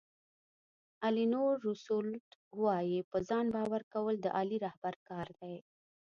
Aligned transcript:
الینور 1.07 1.53
روسیولوټ 1.65 2.27
وایي 2.61 2.99
په 3.11 3.17
ځان 3.29 3.45
باور 3.55 3.81
کول 3.93 4.15
د 4.21 4.27
عالي 4.37 4.57
رهبر 4.67 4.95
کار 5.09 5.27
دی. 5.39 5.55